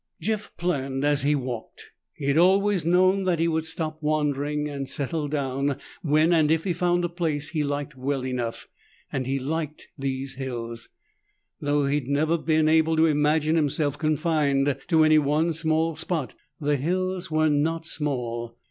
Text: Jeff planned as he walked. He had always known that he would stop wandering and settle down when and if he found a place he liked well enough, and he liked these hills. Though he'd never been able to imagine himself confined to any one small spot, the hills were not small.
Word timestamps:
Jeff 0.19 0.51
planned 0.57 1.05
as 1.05 1.21
he 1.21 1.35
walked. 1.35 1.91
He 2.15 2.25
had 2.25 2.37
always 2.39 2.87
known 2.87 3.21
that 3.21 3.37
he 3.37 3.47
would 3.47 3.67
stop 3.67 3.99
wandering 4.01 4.67
and 4.67 4.89
settle 4.89 5.27
down 5.27 5.77
when 6.01 6.33
and 6.33 6.49
if 6.49 6.63
he 6.63 6.73
found 6.73 7.05
a 7.05 7.07
place 7.07 7.49
he 7.49 7.63
liked 7.63 7.95
well 7.95 8.25
enough, 8.25 8.67
and 9.13 9.27
he 9.27 9.37
liked 9.37 9.89
these 9.99 10.33
hills. 10.37 10.89
Though 11.59 11.85
he'd 11.85 12.07
never 12.07 12.39
been 12.39 12.67
able 12.67 12.95
to 12.97 13.05
imagine 13.05 13.55
himself 13.55 13.95
confined 13.99 14.75
to 14.87 15.03
any 15.03 15.19
one 15.19 15.53
small 15.53 15.93
spot, 15.95 16.33
the 16.59 16.77
hills 16.77 17.29
were 17.29 17.49
not 17.49 17.85
small. 17.85 18.57